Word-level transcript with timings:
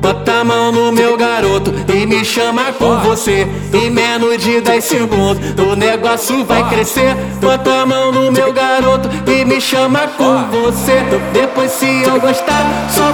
Bota 0.00 0.40
a 0.40 0.44
mão 0.44 0.72
no 0.72 0.92
meu 0.92 1.16
garoto 1.16 1.72
e 1.92 2.06
me 2.06 2.24
chama 2.24 2.72
com 2.72 2.98
você. 2.98 3.46
Em 3.72 3.90
menos 3.90 4.38
de 4.42 4.60
10 4.60 4.84
segundos 4.84 5.38
o 5.58 5.74
negócio 5.76 6.44
vai 6.44 6.68
crescer. 6.68 7.14
Bota 7.40 7.82
a 7.82 7.86
mão 7.86 8.12
no 8.12 8.30
meu 8.30 8.52
garoto 8.52 9.08
e 9.26 9.44
me 9.44 9.60
chama 9.60 10.08
com 10.08 10.44
você. 10.48 11.02
Depois 11.32 11.72
se 11.72 12.02
eu 12.02 12.20
gostar, 12.20 12.88
só 12.90 13.07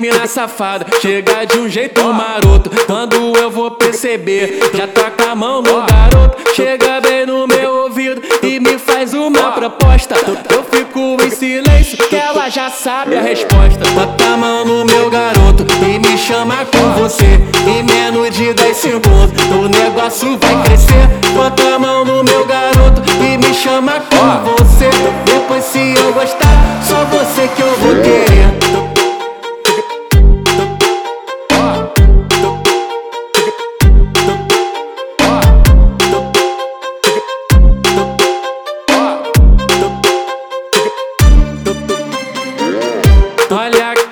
mina 0.00 0.26
safada, 0.26 0.86
chega 1.00 1.44
de 1.44 1.58
um 1.58 1.68
jeito 1.68 2.02
maroto. 2.12 2.70
Quando 2.86 3.36
eu 3.36 3.50
vou 3.50 3.70
perceber, 3.72 4.60
já 4.74 4.86
toca 4.86 5.32
a 5.32 5.34
mão 5.34 5.60
no 5.60 5.84
garoto. 5.86 6.38
Chega 6.54 7.00
bem 7.00 7.26
no 7.26 7.46
meu 7.46 7.84
ouvido 7.84 8.22
e 8.42 8.58
me 8.58 8.78
faz 8.78 9.12
uma 9.12 9.52
proposta. 9.52 10.14
Eu 10.50 10.64
fico 10.64 11.16
em 11.22 11.30
silêncio, 11.30 11.98
que 12.08 12.16
ela 12.16 12.48
já 12.48 12.70
sabe 12.70 13.16
a 13.16 13.20
resposta. 13.20 13.84
Bota 13.90 14.24
a 14.24 14.36
mão 14.36 14.64
no 14.64 14.84
meu 14.86 15.10
garoto 15.10 15.66
e 15.84 15.98
me 15.98 16.16
chama 16.16 16.64
com 16.64 17.00
você. 17.00 17.40
Em 17.66 17.82
menos 17.82 18.34
de 18.34 18.54
10 18.54 18.76
segundos, 18.76 19.44
o 19.50 19.68
negócio 19.68 20.38
vai 20.38 20.62
crescer. 20.62 21.08
Bota 21.34 21.74
a 21.74 21.78
mão 21.78 22.04
no 22.04 22.24
meu 22.24 22.46
garoto 22.46 23.02
e 23.22 23.36
me 23.36 23.54
chama 23.54 24.00
com 24.00 24.52
você. 24.52 24.88
Depois, 25.24 25.64
se 25.64 25.94
eu 25.94 26.12
gostar, 26.12 26.80
só 26.86 27.04
você 27.04 27.48
que 27.48 27.60
eu 27.60 27.76
vou 27.78 27.96
querer. 27.96 28.59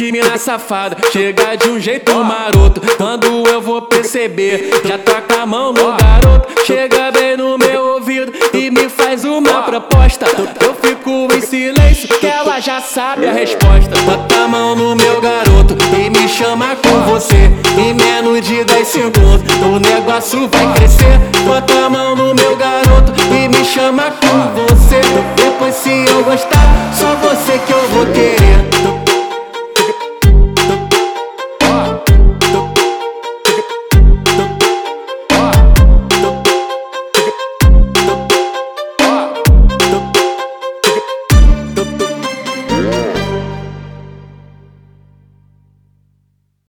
Que 0.00 0.10
mina 0.10 0.38
safada, 0.38 0.96
chega 1.12 1.56
de 1.56 1.68
um 1.68 1.78
jeito 1.78 2.24
maroto. 2.24 2.80
Quando 2.96 3.46
eu 3.46 3.60
vou 3.60 3.82
perceber, 3.82 4.70
já 4.82 4.96
toca 4.96 5.42
a 5.42 5.44
mão 5.44 5.74
no 5.74 5.94
garoto. 5.94 6.48
Chega 6.64 7.12
bem 7.12 7.36
no 7.36 7.58
meu 7.58 7.96
ouvido 7.96 8.32
e 8.54 8.70
me 8.70 8.88
faz 8.88 9.26
uma 9.26 9.62
proposta. 9.62 10.24
Eu 10.64 10.74
fico 10.74 11.28
em 11.34 11.42
silêncio, 11.42 12.08
que 12.18 12.26
ela 12.26 12.58
já 12.60 12.80
sabe 12.80 13.26
a 13.26 13.32
resposta. 13.32 13.94
Bota 14.06 14.36
a 14.36 14.48
mão 14.48 14.74
no 14.74 14.96
meu 14.96 15.20
garoto 15.20 15.76
e 15.94 16.08
me 16.08 16.26
chama 16.26 16.76
com 16.76 17.00
você. 17.00 17.50
Em 17.76 17.92
menos 17.92 18.40
de 18.40 18.64
10 18.64 18.88
segundos, 18.88 19.54
o 19.62 19.78
negócio 19.80 20.48
vai 20.48 20.72
crescer. 20.76 21.18
Bota 21.44 21.74
a 21.74 21.90
mão 21.90 22.16
no 22.16 22.34
meu 22.34 22.56
garoto 22.56 23.12
e 23.34 23.48
me 23.48 23.62
chama 23.66 24.04
com 24.04 24.62
você. 24.62 25.00
Depois, 25.36 25.74
se 25.74 26.06
eu 26.08 26.24
gostar, 26.24 26.90
só 26.94 27.14